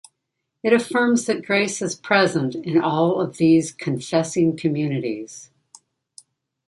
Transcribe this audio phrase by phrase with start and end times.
[0.63, 5.51] 'It affirms that grace is present in all of these confessing communities.